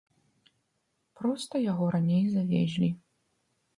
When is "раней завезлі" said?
1.97-2.89